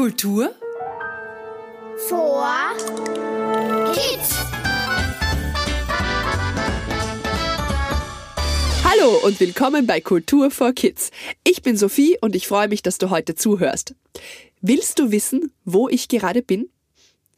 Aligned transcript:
Kultur 0.00 0.54
vor 2.08 2.72
Kids. 3.92 4.34
Hallo 8.82 9.18
und 9.22 9.38
willkommen 9.40 9.86
bei 9.86 10.00
Kultur 10.00 10.50
for 10.50 10.72
Kids. 10.72 11.10
Ich 11.44 11.60
bin 11.60 11.76
Sophie 11.76 12.16
und 12.22 12.34
ich 12.34 12.48
freue 12.48 12.68
mich, 12.68 12.80
dass 12.80 12.96
du 12.96 13.10
heute 13.10 13.34
zuhörst. 13.34 13.94
Willst 14.62 14.98
du 14.98 15.10
wissen, 15.12 15.52
wo 15.66 15.90
ich 15.90 16.08
gerade 16.08 16.40
bin? 16.40 16.70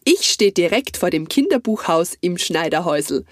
Ich 0.05 0.29
stehe 0.29 0.51
direkt 0.51 0.97
vor 0.97 1.11
dem 1.11 1.29
Kinderbuchhaus 1.29 2.15
im 2.21 2.37
Schneiderhäusl. 2.37 3.25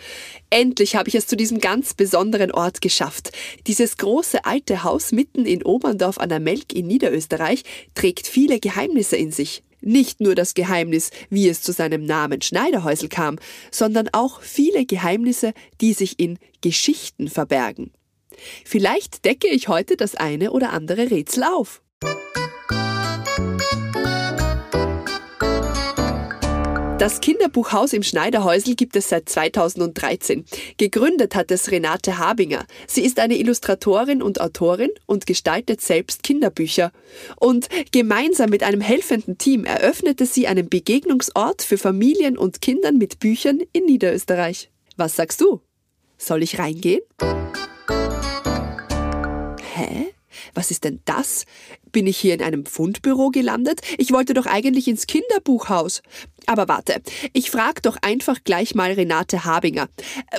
Endlich 0.50 0.94
habe 0.94 1.08
ich 1.08 1.16
es 1.16 1.26
zu 1.26 1.36
diesem 1.36 1.58
ganz 1.58 1.94
besonderen 1.94 2.52
Ort 2.52 2.80
geschafft. 2.80 3.32
Dieses 3.66 3.96
große 3.96 4.44
alte 4.44 4.84
Haus 4.84 5.10
mitten 5.10 5.46
in 5.46 5.64
Oberndorf 5.64 6.18
an 6.18 6.28
der 6.28 6.38
Melk 6.38 6.72
in 6.72 6.86
Niederösterreich 6.86 7.64
trägt 7.94 8.28
viele 8.28 8.60
Geheimnisse 8.60 9.16
in 9.16 9.32
sich. 9.32 9.64
Nicht 9.80 10.20
nur 10.20 10.36
das 10.36 10.54
Geheimnis, 10.54 11.10
wie 11.28 11.48
es 11.48 11.62
zu 11.62 11.72
seinem 11.72 12.04
Namen 12.04 12.40
Schneiderhäusl 12.40 13.08
kam, 13.08 13.38
sondern 13.72 14.08
auch 14.12 14.40
viele 14.40 14.84
Geheimnisse, 14.84 15.54
die 15.80 15.94
sich 15.94 16.20
in 16.20 16.38
Geschichten 16.60 17.28
verbergen. 17.28 17.90
Vielleicht 18.64 19.24
decke 19.24 19.48
ich 19.48 19.66
heute 19.66 19.96
das 19.96 20.14
eine 20.14 20.52
oder 20.52 20.70
andere 20.70 21.10
Rätsel 21.10 21.42
auf. 21.44 21.82
Das 27.00 27.20
Kinderbuchhaus 27.20 27.94
im 27.94 28.02
Schneiderhäusl 28.02 28.74
gibt 28.74 28.94
es 28.94 29.08
seit 29.08 29.26
2013. 29.26 30.44
Gegründet 30.76 31.34
hat 31.34 31.50
es 31.50 31.70
Renate 31.70 32.18
Habinger. 32.18 32.66
Sie 32.86 33.00
ist 33.00 33.18
eine 33.20 33.38
Illustratorin 33.38 34.20
und 34.20 34.38
Autorin 34.38 34.90
und 35.06 35.24
gestaltet 35.24 35.80
selbst 35.80 36.22
Kinderbücher. 36.22 36.92
Und 37.36 37.70
gemeinsam 37.90 38.50
mit 38.50 38.62
einem 38.62 38.82
helfenden 38.82 39.38
Team 39.38 39.64
eröffnete 39.64 40.26
sie 40.26 40.46
einen 40.46 40.68
Begegnungsort 40.68 41.62
für 41.62 41.78
Familien 41.78 42.36
und 42.36 42.60
Kindern 42.60 42.98
mit 42.98 43.18
Büchern 43.18 43.60
in 43.72 43.86
Niederösterreich. 43.86 44.70
Was 44.98 45.16
sagst 45.16 45.40
du? 45.40 45.62
Soll 46.18 46.42
ich 46.42 46.58
reingehen? 46.58 47.00
Hä? 49.74 50.12
Was 50.52 50.70
ist 50.70 50.84
denn 50.84 51.00
das? 51.06 51.46
Bin 51.92 52.06
ich 52.06 52.18
hier 52.18 52.34
in 52.34 52.42
einem 52.42 52.66
Fundbüro 52.66 53.30
gelandet? 53.30 53.80
Ich 53.98 54.12
wollte 54.12 54.34
doch 54.34 54.46
eigentlich 54.46 54.88
ins 54.88 55.06
Kinderbuchhaus. 55.06 56.02
Aber 56.46 56.68
warte, 56.68 57.00
ich 57.32 57.50
frage 57.50 57.82
doch 57.82 57.96
einfach 58.02 58.38
gleich 58.44 58.74
mal 58.74 58.92
Renate 58.92 59.44
Habinger. 59.44 59.88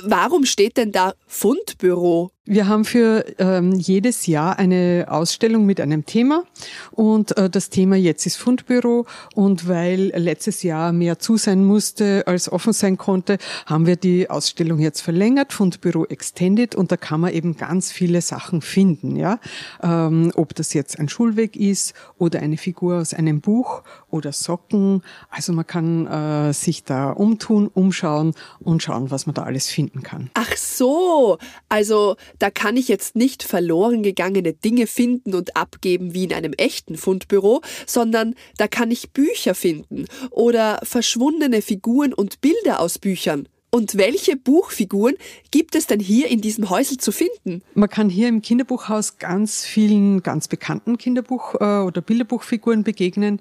Warum 0.03 0.45
steht 0.45 0.77
denn 0.77 0.91
da 0.91 1.13
Fundbüro? 1.27 2.31
Wir 2.43 2.67
haben 2.67 2.85
für 2.85 3.23
ähm, 3.37 3.71
jedes 3.73 4.25
Jahr 4.25 4.59
eine 4.59 5.05
Ausstellung 5.09 5.65
mit 5.65 5.79
einem 5.79 6.05
Thema 6.05 6.43
und 6.91 7.37
äh, 7.37 7.49
das 7.49 7.69
Thema 7.69 7.95
jetzt 7.95 8.25
ist 8.25 8.35
Fundbüro 8.35 9.05
und 9.35 9.69
weil 9.69 10.11
letztes 10.15 10.63
Jahr 10.63 10.91
mehr 10.91 11.19
zu 11.19 11.37
sein 11.37 11.63
musste 11.63 12.23
als 12.25 12.51
offen 12.51 12.73
sein 12.73 12.97
konnte, 12.97 13.37
haben 13.67 13.85
wir 13.85 13.95
die 13.95 14.29
Ausstellung 14.29 14.79
jetzt 14.79 15.01
verlängert, 15.01 15.53
Fundbüro 15.53 16.05
Extended 16.05 16.73
und 16.75 16.91
da 16.91 16.97
kann 16.97 17.21
man 17.21 17.31
eben 17.31 17.57
ganz 17.57 17.91
viele 17.91 18.21
Sachen 18.21 18.61
finden, 18.61 19.15
ja, 19.15 19.39
ähm, 19.83 20.31
ob 20.35 20.55
das 20.55 20.73
jetzt 20.73 20.99
ein 20.99 21.09
Schulweg 21.09 21.40
ist 21.55 21.93
oder 22.17 22.39
eine 22.39 22.57
Figur 22.57 22.99
aus 22.99 23.13
einem 23.13 23.41
Buch 23.41 23.83
oder 24.09 24.31
Socken, 24.31 25.03
also 25.29 25.53
man 25.53 25.67
kann 25.67 26.07
äh, 26.07 26.53
sich 26.53 26.83
da 26.83 27.11
umtun, 27.11 27.67
umschauen 27.67 28.33
und 28.59 28.83
schauen, 28.83 29.11
was 29.11 29.25
man 29.25 29.35
da 29.35 29.43
alles 29.43 29.67
finden 29.67 30.03
kann. 30.03 30.29
Ach 30.33 30.55
so, 30.55 31.37
also 31.69 32.15
da 32.39 32.49
kann 32.49 32.77
ich 32.77 32.87
jetzt 32.87 33.15
nicht 33.15 33.43
verloren 33.43 34.03
gegangene 34.03 34.53
Dinge 34.53 34.87
finden 34.87 35.35
und 35.35 35.55
abgeben 35.55 36.13
wie 36.13 36.23
in 36.23 36.33
einem 36.33 36.53
echten 36.53 36.95
Fundbüro, 36.95 37.61
sondern 37.85 38.35
da 38.57 38.67
kann 38.67 38.91
ich 38.91 39.11
Bücher 39.11 39.55
finden 39.55 40.05
oder 40.29 40.79
verschwundene 40.83 41.61
Figuren 41.61 42.13
und 42.13 42.41
Bilder 42.41 42.79
aus 42.79 42.99
Büchern. 42.99 43.47
Und 43.73 43.97
welche 43.97 44.35
Buchfiguren 44.35 45.15
gibt 45.49 45.75
es 45.75 45.87
denn 45.87 46.01
hier 46.01 46.27
in 46.27 46.41
diesem 46.41 46.69
Häusel 46.69 46.97
zu 46.97 47.13
finden? 47.13 47.63
Man 47.73 47.89
kann 47.89 48.09
hier 48.09 48.27
im 48.27 48.41
Kinderbuchhaus 48.41 49.17
ganz 49.17 49.63
vielen 49.63 50.21
ganz 50.23 50.49
bekannten 50.49 50.97
Kinderbuch- 50.97 51.55
äh, 51.61 51.85
oder 51.85 52.01
Bilderbuchfiguren 52.01 52.83
begegnen. 52.83 53.39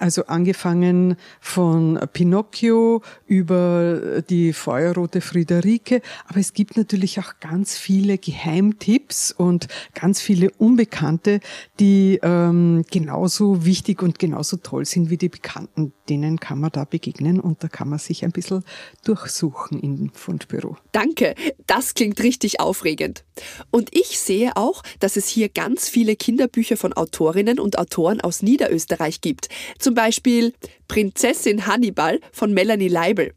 Also 0.00 0.24
angefangen 0.24 1.16
von 1.40 2.00
Pinocchio 2.14 3.02
über 3.26 4.22
die 4.22 4.54
feuerrote 4.54 5.20
Friederike. 5.20 6.00
Aber 6.26 6.40
es 6.40 6.54
gibt 6.54 6.78
natürlich 6.78 7.20
auch 7.20 7.34
ganz 7.38 7.76
viele 7.76 8.16
Geheimtipps 8.16 9.30
und 9.30 9.68
ganz 9.94 10.22
viele 10.22 10.52
Unbekannte, 10.52 11.40
die 11.80 12.18
ähm, 12.22 12.82
genauso 12.90 13.66
wichtig 13.66 14.02
und 14.02 14.18
genauso 14.18 14.56
toll 14.56 14.86
sind 14.86 15.10
wie 15.10 15.18
die 15.18 15.28
Bekannten. 15.28 15.92
Denen 16.08 16.40
kann 16.40 16.60
man 16.60 16.70
da 16.72 16.84
begegnen 16.84 17.38
und 17.38 17.62
da 17.62 17.68
kann 17.68 17.90
man 17.90 17.98
sich 17.98 18.24
ein 18.24 18.32
bisschen 18.32 18.64
durchsuchen 19.04 19.59
im 19.70 20.10
Fundbüro. 20.14 20.76
Danke, 20.92 21.34
das 21.66 21.92
klingt 21.94 22.22
richtig 22.22 22.60
aufregend. 22.60 23.24
Und 23.70 23.94
ich 23.94 24.18
sehe 24.18 24.56
auch, 24.56 24.82
dass 24.98 25.16
es 25.16 25.28
hier 25.28 25.48
ganz 25.50 25.88
viele 25.88 26.16
Kinderbücher 26.16 26.76
von 26.76 26.92
Autorinnen 26.92 27.60
und 27.60 27.78
Autoren 27.78 28.20
aus 28.20 28.42
Niederösterreich 28.42 29.20
gibt. 29.20 29.48
Zum 29.78 29.90
zum 29.90 29.96
Beispiel 29.96 30.54
Prinzessin 30.86 31.66
Hannibal 31.66 32.20
von 32.30 32.54
Melanie 32.54 32.86
Leibel. 32.86 33.34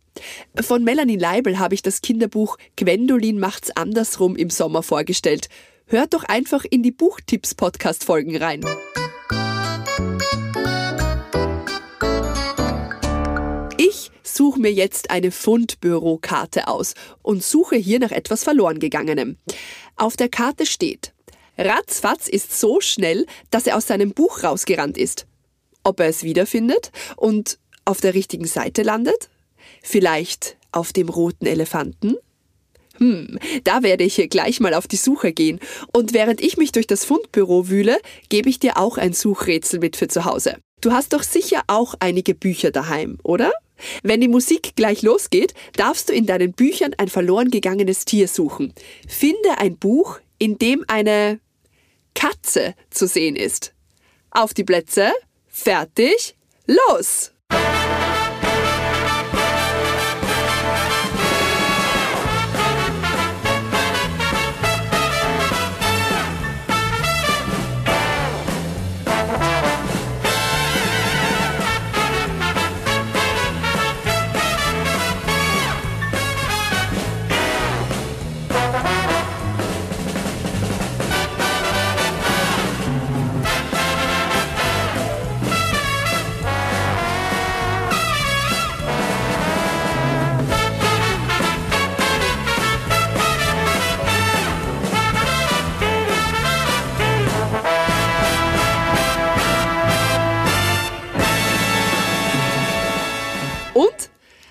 Von 0.61 0.83
Melanie 0.83 1.15
Leibel 1.15 1.57
habe 1.57 1.73
ich 1.73 1.81
das 1.81 2.01
Kinderbuch 2.01 2.59
Gwendolin 2.75 3.39
macht's 3.39 3.71
andersrum 3.75 4.35
im 4.35 4.51
Sommer 4.51 4.83
vorgestellt. 4.83 5.49
Hört 5.87 6.13
doch 6.13 6.25
einfach 6.25 6.63
in 6.69 6.83
die 6.83 6.91
Buchtipps-Podcast-Folgen 6.91 8.37
rein. 8.37 8.61
Suche 14.43 14.59
mir 14.59 14.73
jetzt 14.73 15.09
eine 15.09 15.31
Fundbürokarte 15.31 16.67
aus 16.67 16.95
und 17.21 17.43
suche 17.43 17.75
hier 17.75 17.99
nach 17.99 18.11
etwas 18.11 18.43
verloren 18.43 18.79
gegangenem. 18.79 19.37
Auf 19.95 20.17
der 20.17 20.29
Karte 20.29 20.65
steht, 20.65 21.13
Ratzfatz 21.57 22.27
ist 22.27 22.59
so 22.59 22.81
schnell, 22.81 23.25
dass 23.51 23.67
er 23.67 23.77
aus 23.77 23.87
seinem 23.87 24.11
Buch 24.11 24.43
rausgerannt 24.43 24.97
ist 24.97 25.27
ob 25.83 25.99
er 25.99 26.07
es 26.07 26.23
wiederfindet 26.23 26.91
und 27.15 27.59
auf 27.85 28.01
der 28.01 28.13
richtigen 28.13 28.45
Seite 28.45 28.83
landet? 28.83 29.29
Vielleicht 29.81 30.57
auf 30.71 30.93
dem 30.93 31.09
roten 31.09 31.45
Elefanten? 31.45 32.15
Hm, 32.97 33.39
da 33.63 33.83
werde 33.83 34.03
ich 34.03 34.15
hier 34.15 34.27
gleich 34.27 34.59
mal 34.59 34.73
auf 34.73 34.87
die 34.87 34.97
Suche 34.97 35.33
gehen. 35.33 35.59
Und 35.91 36.13
während 36.13 36.41
ich 36.41 36.57
mich 36.57 36.71
durch 36.71 36.87
das 36.87 37.05
Fundbüro 37.05 37.67
wühle, 37.67 37.97
gebe 38.29 38.49
ich 38.49 38.59
dir 38.59 38.77
auch 38.77 38.97
ein 38.97 39.13
Suchrätsel 39.13 39.79
mit 39.79 39.95
für 39.95 40.07
zu 40.07 40.25
Hause. 40.25 40.57
Du 40.79 40.91
hast 40.91 41.13
doch 41.13 41.23
sicher 41.23 41.63
auch 41.67 41.95
einige 41.99 42.35
Bücher 42.35 42.71
daheim, 42.71 43.17
oder? 43.23 43.51
Wenn 44.03 44.21
die 44.21 44.27
Musik 44.27 44.75
gleich 44.75 45.01
losgeht, 45.01 45.53
darfst 45.75 46.09
du 46.09 46.13
in 46.13 46.25
deinen 46.25 46.53
Büchern 46.53 46.93
ein 46.97 47.09
verloren 47.09 47.51
gegangenes 47.51 48.05
Tier 48.05 48.27
suchen. 48.27 48.73
Finde 49.07 49.57
ein 49.57 49.77
Buch, 49.77 50.19
in 50.37 50.57
dem 50.57 50.83
eine 50.87 51.39
Katze 52.15 52.75
zu 52.89 53.07
sehen 53.07 53.35
ist. 53.35 53.73
Auf 54.31 54.53
die 54.53 54.63
Plätze, 54.63 55.11
Fertig, 55.47 56.35
los! 56.65 57.32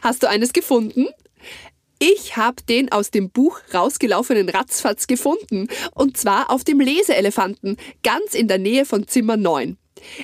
Hast 0.02 0.24
du 0.24 0.28
eines 0.28 0.52
gefunden? 0.52 1.06
Ich 2.00 2.36
habe 2.36 2.60
den 2.68 2.90
aus 2.90 3.12
dem 3.12 3.30
Buch 3.30 3.60
rausgelaufenen 3.72 4.48
Ratzfatz 4.48 5.06
gefunden. 5.06 5.68
Und 5.94 6.16
zwar 6.16 6.50
auf 6.50 6.64
dem 6.64 6.80
Leseelefanten, 6.80 7.76
ganz 8.02 8.34
in 8.34 8.48
der 8.48 8.58
Nähe 8.58 8.84
von 8.84 9.06
Zimmer 9.06 9.36
9. 9.36 9.78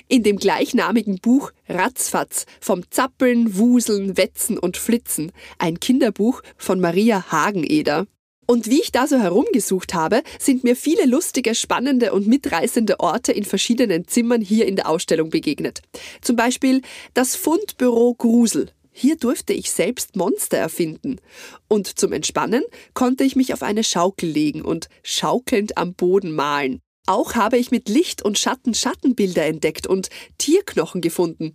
In 0.09 0.23
dem 0.23 0.35
gleichnamigen 0.35 1.19
Buch 1.19 1.51
Ratzfatz 1.69 2.45
vom 2.59 2.83
Zappeln, 2.91 3.57
Wuseln, 3.57 4.17
Wetzen 4.17 4.57
und 4.57 4.75
Flitzen, 4.75 5.31
ein 5.57 5.79
Kinderbuch 5.79 6.41
von 6.57 6.81
Maria 6.81 7.31
Hageneder. 7.31 8.05
Und 8.45 8.69
wie 8.69 8.81
ich 8.81 8.91
da 8.91 9.07
so 9.07 9.17
herumgesucht 9.17 9.93
habe, 9.93 10.23
sind 10.39 10.65
mir 10.65 10.75
viele 10.75 11.05
lustige, 11.05 11.55
spannende 11.55 12.11
und 12.11 12.27
mitreißende 12.27 12.99
Orte 12.99 13.31
in 13.31 13.45
verschiedenen 13.45 14.07
Zimmern 14.09 14.41
hier 14.41 14.67
in 14.67 14.75
der 14.75 14.89
Ausstellung 14.89 15.29
begegnet. 15.29 15.83
Zum 16.21 16.35
Beispiel 16.35 16.81
das 17.13 17.37
Fundbüro 17.37 18.13
Grusel. 18.15 18.71
Hier 18.99 19.15
durfte 19.15 19.53
ich 19.53 19.71
selbst 19.71 20.17
Monster 20.17 20.57
erfinden. 20.57 21.21
Und 21.69 21.87
zum 21.97 22.11
Entspannen 22.11 22.63
konnte 22.93 23.23
ich 23.23 23.37
mich 23.37 23.53
auf 23.53 23.63
eine 23.63 23.85
Schaukel 23.85 24.29
legen 24.29 24.61
und 24.61 24.89
schaukelnd 25.03 25.77
am 25.77 25.93
Boden 25.93 26.33
malen. 26.33 26.81
Auch 27.05 27.35
habe 27.35 27.57
ich 27.57 27.71
mit 27.71 27.87
Licht 27.87 28.21
und 28.21 28.37
Schatten 28.37 28.73
Schattenbilder 28.73 29.45
entdeckt 29.45 29.87
und 29.87 30.09
Tierknochen 30.37 30.99
gefunden. 30.99 31.53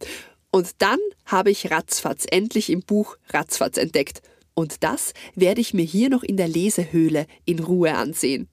Und 0.53 0.71
dann 0.79 0.99
habe 1.27 1.51
ich 1.51 1.71
Ratzfatz 1.71 2.25
endlich 2.31 2.71
im 2.71 2.81
Buch 2.81 3.19
Ratzfatz 3.29 3.77
entdeckt. 3.77 4.23
Und 4.55 4.83
das 4.83 5.13
werde 5.35 5.61
ich 5.61 5.75
mir 5.75 5.85
hier 5.85 6.09
noch 6.09 6.23
in 6.23 6.39
der 6.39 6.49
Lesehöhle 6.49 7.27
in 7.45 7.59
Ruhe 7.59 7.95
ansehen. 7.95 8.49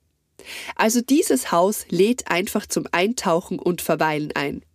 Also 0.75 0.99
dieses 0.99 1.53
Haus 1.53 1.85
lädt 1.87 2.29
einfach 2.29 2.65
zum 2.65 2.87
Eintauchen 2.91 3.57
und 3.57 3.81
Verweilen 3.81 4.33
ein. 4.33 4.65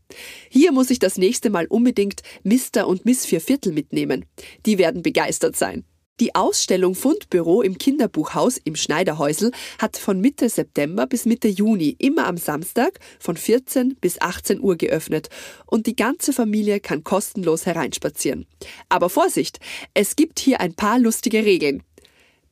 Hier 0.48 0.72
muss 0.72 0.90
ich 0.90 0.98
das 0.98 1.18
nächste 1.18 1.50
Mal 1.50 1.66
unbedingt 1.66 2.22
Mr. 2.44 2.86
und 2.86 3.04
Miss 3.04 3.26
Vierviertel 3.26 3.72
mitnehmen. 3.72 4.24
Die 4.64 4.78
werden 4.78 5.02
begeistert 5.02 5.56
sein. 5.56 5.84
Die 6.18 6.34
Ausstellung 6.34 6.94
Fundbüro 6.94 7.60
im 7.60 7.76
Kinderbuchhaus 7.76 8.56
im 8.56 8.74
Schneiderhäusl 8.74 9.50
hat 9.78 9.98
von 9.98 10.18
Mitte 10.18 10.48
September 10.48 11.06
bis 11.06 11.26
Mitte 11.26 11.48
Juni 11.48 11.94
immer 11.98 12.26
am 12.26 12.38
Samstag 12.38 13.00
von 13.18 13.36
14 13.36 13.96
bis 14.00 14.18
18 14.22 14.58
Uhr 14.60 14.76
geöffnet 14.76 15.28
und 15.66 15.86
die 15.86 15.94
ganze 15.94 16.32
Familie 16.32 16.80
kann 16.80 17.04
kostenlos 17.04 17.66
hereinspazieren. 17.66 18.46
Aber 18.88 19.10
Vorsicht, 19.10 19.60
es 19.92 20.16
gibt 20.16 20.38
hier 20.38 20.60
ein 20.60 20.72
paar 20.72 20.98
lustige 20.98 21.44
Regeln. 21.44 21.82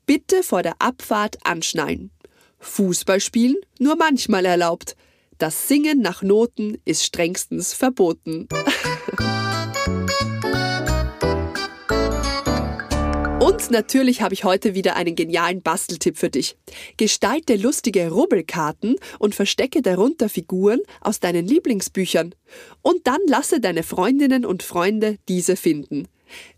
Bitte 0.05 0.43
vor 0.43 0.63
der 0.63 0.75
Abfahrt 0.81 1.39
anschnallen. 1.45 2.11
Fußball 2.59 3.21
spielen 3.21 3.57
nur 3.79 3.97
manchmal 3.97 4.45
erlaubt. 4.45 4.95
Das 5.39 5.67
Singen 5.67 6.01
nach 6.01 6.23
Noten 6.23 6.79
ist 6.85 7.05
strengstens 7.05 7.75
verboten. 7.75 8.47
Und 13.41 13.71
natürlich 13.71 14.23
habe 14.23 14.33
ich 14.33 14.45
heute 14.45 14.75
wieder 14.75 14.97
einen 14.97 15.17
genialen 15.17 15.61
Basteltipp 15.61 16.17
für 16.19 16.31
dich. 16.31 16.57
Gestalte 16.97 17.57
lustige 17.57 18.11
Rubbelkarten 18.11 18.97
und 19.19 19.35
verstecke 19.35 19.83
darunter 19.83 20.29
Figuren 20.29 20.81
aus 21.01 21.21
deinen 21.21 21.47
Lieblingsbüchern. 21.47 22.35
Und 22.83 23.07
dann 23.07 23.21
lasse 23.27 23.61
deine 23.61 23.83
Freundinnen 23.83 24.47
und 24.47 24.63
Freunde 24.63 25.19
diese 25.29 25.57
finden. 25.57 26.09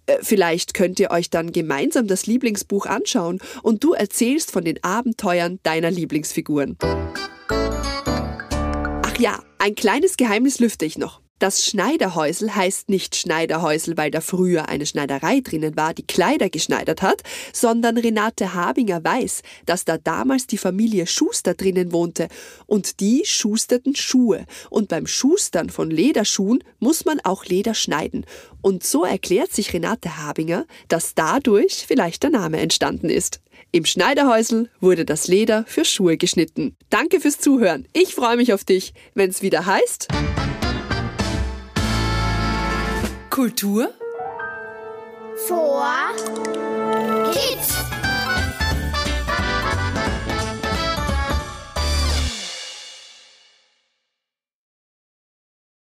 Äh, 0.07 0.19
vielleicht 0.21 0.75
könnt 0.75 1.01
ihr 1.01 1.11
euch 1.11 1.31
dann 1.31 1.51
gemeinsam 1.51 2.07
das 2.07 2.27
Lieblingsbuch 2.27 2.87
anschauen 2.87 3.41
und 3.63 3.83
du 3.83 3.93
erzählst 3.95 4.51
von 4.51 4.65
den 4.65 4.83
Abenteuern 4.85 5.59
deiner 5.63 5.91
Lieblingsfiguren. 5.91 6.77
Ach 9.17 9.21
ja, 9.21 9.43
ein 9.59 9.75
kleines 9.75 10.19
Geheimnis 10.19 10.59
lüfte 10.59 10.85
ich 10.85 10.99
noch. 10.99 11.23
Das 11.39 11.67
Schneiderhäusel 11.67 12.55
heißt 12.55 12.89
nicht 12.89 13.15
Schneiderhäusel, 13.15 13.99
weil 13.99 14.11
da 14.11 14.23
früher 14.23 14.71
eine 14.71 14.87
Schneiderei 14.87 15.41
drinnen 15.41 15.77
war, 15.77 15.93
die 15.93 16.07
Kleider 16.07 16.49
geschneidert 16.49 17.03
hat, 17.03 17.23
sondern 17.53 17.99
Renate 17.99 18.55
Habinger 18.55 19.05
weiß, 19.05 19.43
dass 19.67 19.85
da 19.85 19.99
damals 19.99 20.47
die 20.47 20.57
Familie 20.57 21.07
Schuster 21.07 21.53
drinnen 21.53 21.93
wohnte 21.93 22.29
und 22.65 23.01
die 23.01 23.23
schusterten 23.27 23.95
Schuhe. 23.95 24.47
Und 24.71 24.89
beim 24.89 25.07
Schustern 25.07 25.69
von 25.69 25.91
Lederschuhen 25.91 26.65
muss 26.79 27.05
man 27.05 27.21
auch 27.21 27.45
Leder 27.45 27.75
schneiden. 27.75 28.25
Und 28.63 28.83
so 28.83 29.05
erklärt 29.05 29.53
sich 29.53 29.75
Renate 29.75 30.17
Habinger, 30.17 30.65
dass 30.89 31.15
dadurch 31.15 31.85
vielleicht 31.87 32.23
der 32.23 32.31
Name 32.31 32.61
entstanden 32.61 33.11
ist. 33.11 33.41
Im 33.73 33.85
Schneiderhäusel 33.85 34.71
wurde 34.81 35.05
das 35.05 35.29
Leder 35.29 35.65
für 35.67 35.85
Schuhe 35.85 36.17
geschnitten. 36.17 36.77
Danke 36.89 37.21
fürs 37.21 37.39
Zuhören. 37.39 37.87
Ich 37.93 38.15
freue 38.15 38.39
mich 38.39 38.55
auf 38.55 38.65
dich, 38.65 38.95
wenn 39.13 39.29
es 39.29 39.43
wieder 39.43 39.67
heißt. 39.67 40.09
Kultur 43.37 43.91
vor 45.47 45.85
Kids. 47.35 47.76